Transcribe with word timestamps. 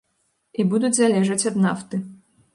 І 0.63 0.65
будуць 0.71 0.91
залежаць 0.99 1.39
ад 1.53 1.61
нафты. 1.67 2.03